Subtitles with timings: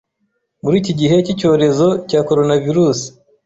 [0.63, 2.99] muri iki gihe cy’icyorezo cya Coronavirus